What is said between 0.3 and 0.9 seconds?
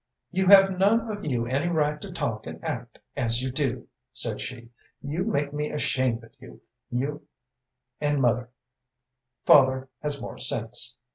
"You have